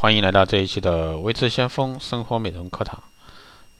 [0.00, 3.02] 欢迎来到这一期的微知先锋生活美容课堂。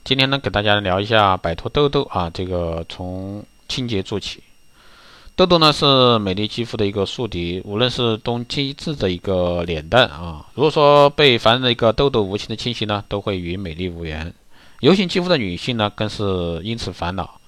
[0.03, 4.43] 今天呢，给大家聊一下摆脱痘痘啊，这个从清洁做起。
[5.35, 14.31] 痘痘呢是美丽肌肤的一个宿敌，无论是冬季质的一个脸蛋啊，如果说被烦人的一个痘痘无情的侵袭呢，都会与美丽无缘。
[14.81, 17.41] 油性肌肤的女性呢，更是因此烦恼。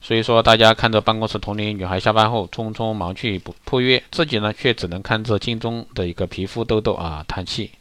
[0.00, 7.72] 所以说，大家看着办公室同龄女孩下班后匆匆忙去赴赴约，自己呢却只能看着镜中的一个皮肤痘痘啊叹气。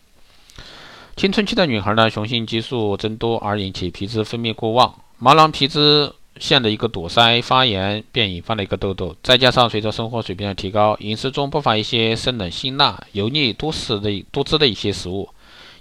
[1.15, 9.15] 青春期的女孩呢，雄性激素增多而引起皮脂分泌过旺，毛囊皮脂腺的一个堵塞发炎，便引发了一个痘痘。
[9.23, 15.29] 再加上随着生活水平的提高，饮食中不乏一些生冷辛辣、油腻多食的多汁的一些食物，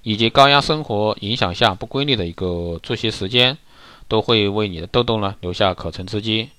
[0.05, 3.59] 以及高压生活影响下不规律的一个作息时间。
[4.07, 6.51] 都会为你的痘痘呢留下可乘之机。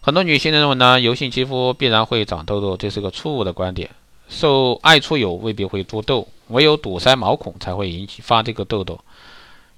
[0.00, 3.88] 很多女性认为呢，油性肌肤必然会长痘痘，这是个错误的观点。
[4.28, 9.00] 受爱出油未必会出痘，唯有堵塞毛孔才会引起发这个痘痘。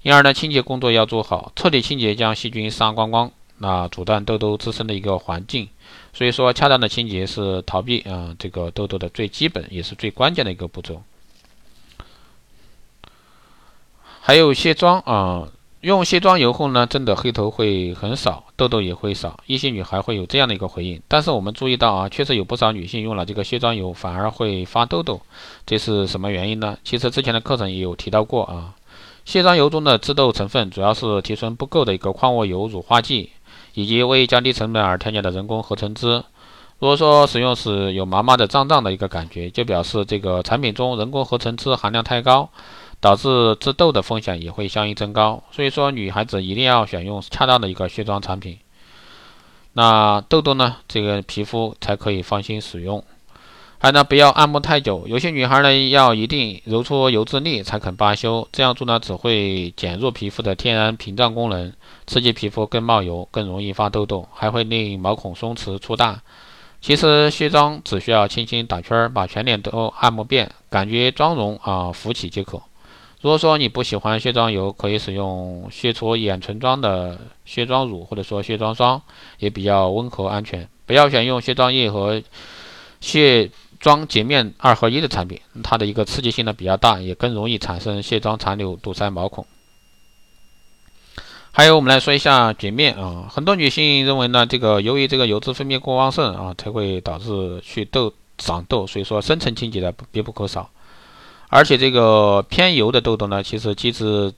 [0.03, 5.67] 因而呢，清洁工作要做好，彻底清洁将细菌杀光光，那阻断痘痘滋生的一个环境。
[6.13, 11.01] 所以说，恰当的清洁是逃避啊这个痘痘的最基本也是最关键的一个步骤。
[14.21, 15.49] 还有卸妆啊。
[15.85, 19.39] 用卸妆油后呢，真的黑头会很少，痘痘也会少。
[19.45, 25.21] 一些女孩会有这样的一个回应，但是我们注意到啊，确实有不少女性用了这个卸妆油反而会发痘痘，
[25.63, 26.75] 这是什么原因呢？
[26.83, 28.73] 其实之前的课程也有提到过啊，
[29.25, 33.29] 卸妆油中的致痘成分主要是提纯不够的一个矿物油、乳化剂，
[33.75, 36.23] 以及为降低成本而添加的人工合成脂。
[36.79, 42.49] 如果说使用时有麻麻的、胀胀的一个感觉，就表示这个产品中人工合成脂含量太高。
[42.99, 48.57] 导致致痘的风险也会相应增高，所以说女孩子一定要选用恰当的一个卸妆产品，
[49.73, 53.03] 那痘痘呢，这个皮肤才可以放心使用。
[53.77, 61.71] 还呢，不要按摩太久，有些女孩呢要一定揉出油脂粒才肯罢休，这样做呢只会减弱皮肤的天然屏障功能，
[62.07, 66.21] 刺激皮肤更冒油，更容易发痘痘，还会令毛孔松弛粗大。
[66.81, 72.61] 其实卸妆只需要轻轻打圈，把全脸都按摩遍，感觉妆容啊浮起即可。
[73.21, 79.01] 如果说你不喜欢卸妆油，可以使用卸除眼唇妆的卸妆乳，或者说卸妆霜，
[79.39, 80.67] 也比较温和安全。
[80.85, 82.21] 不要选用卸妆液和
[83.01, 83.49] 卸
[83.79, 89.45] 妆洁面二合一的产品，它的一个刺激性呢比较大，也更容易产生卸妆残留，堵塞毛孔。
[91.51, 100.69] 还有，我们来说一下洁面啊，很多女性认为呢，这个由于这个油脂分泌过旺盛啊，才会导致去痘长痘，所以说深层清洁的必不可少。
[101.49, 104.33] 而且这个偏油的痘痘呢，其实既是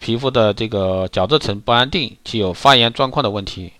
[0.00, 3.72] 皮肤的这个角质层不安定，具有发炎状况的问题。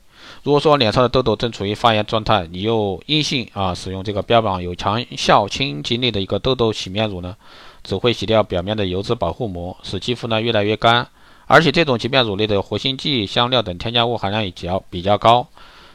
[0.42, 7.34] 如果说脸上的痘痘正处于发炎状态，你又硬性啊使用这个标榜有强效清洁力的一个痘痘洗面乳呢，
[7.82, 11.08] 只会洗掉表面的油脂保护膜，使肌肤呢越来越干。
[11.46, 15.46] 而且这种洁面乳类的活性剂、香料等添加物含量也较比较高。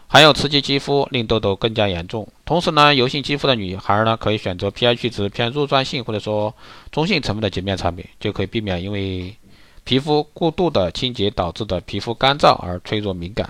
[0.07, 2.27] 还有刺激肌肤，令痘痘更加严重。
[2.49, 6.51] 同时呢，油性肌肤的女孩呢，可以选择 pH 值偏弱酸性或者说
[6.91, 9.35] 中性成分的洁面产品，就可以避免因为
[9.83, 13.47] 皮肤过度的清洁导致的皮肤干燥而脆弱敏感。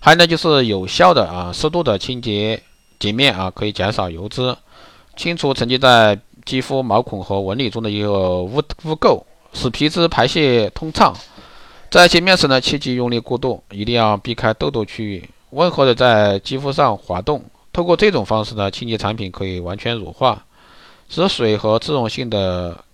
[0.00, 2.62] 还有呢，就是有效的啊适度的清洁
[2.98, 4.56] 洁面啊，可以减少油脂，
[5.14, 11.14] 清除沉积在肌肤毛孔和纹理中的一个污污垢，使皮脂排泄通畅。
[11.90, 17.44] 在洁面时呢，切忌用力过度，一定要避开痘痘区域，温和的在肌肤上滑动。
[17.78, 20.44] 通过这种方式呢，清洁产品可以完全乳化，
[21.08, 22.84] 使水和脂溶性的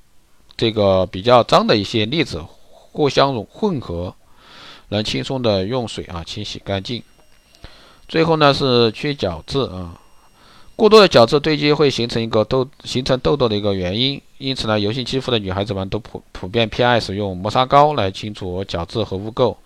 [0.58, 2.44] 这个比较脏的一些粒子
[2.92, 4.14] 互相融混合，
[4.90, 7.02] 能轻松的用水啊清洗干净。
[8.08, 9.98] 最后呢是去角质啊。
[10.76, 19.56] 过多的角质堆积会形成一个痘形成痘痘的一个原因，因此呢，油性肌肤的女孩子们都普普遍偏爱使用磨砂膏来清除角质和污垢，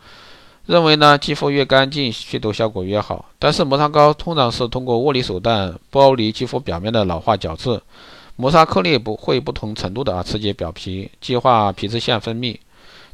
[0.69, 3.25] 认为呢肌肤越干净，祛痘效果越好。
[3.39, 7.81] 但是磨砂膏通常是通过物理手段剥离肌肤表面的老化角质，
[8.37, 12.55] 磨砂颗粒不会不同程度的啊刺激表皮，激化皮脂腺分泌，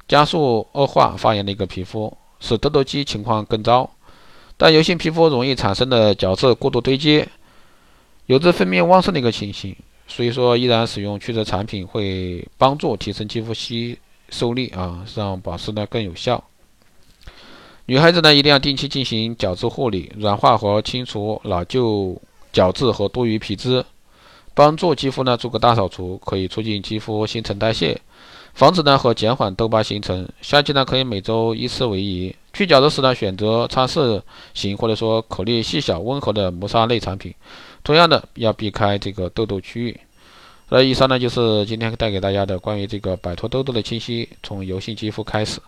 [0.09, 3.89] 加速恶化发炎的一个皮肤，使痘痘肌情况更糟。
[4.57, 7.25] 但油性皮肤容易产生的角质过度堆积。
[8.27, 9.77] 油脂分泌旺盛的一个情形，
[10.09, 13.97] 所以说依然使用祛痘产品会帮助提升肌肤吸
[14.29, 16.43] 收力啊，让保湿呢更有效。
[17.87, 22.19] 女孩子呢一定要定期进行角质护理，软化和清除老旧
[22.51, 23.85] 角质和多余皮脂，
[24.55, 28.01] 帮助肌肤呢做个大扫除，可以促进肌肤新陈代谢，
[28.55, 30.27] 防止呢和减缓痘疤形成。
[30.41, 32.35] 夏季呢可以每周一次为宜。
[32.55, 34.23] 去角质时呢选择擦拭
[34.55, 37.35] 型或者说颗粒细小温和的磨砂类产品。
[37.83, 40.01] 同样的，要避开这个痘痘区域。
[40.71, 45.61] 那以上呢就是今天带给大家的关于这个摆脱痘痘的清晰，从油性肌肤开始。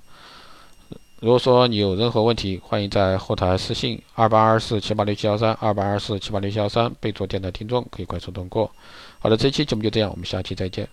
[1.21, 8.71] 如果说你有任何问题，欢迎在后台私信二八二四七八六七幺三二八二四七八六七幺三，备注电台听众，可以快速通过。
[9.19, 10.87] 好的，这期节目就这样，我们下期再见。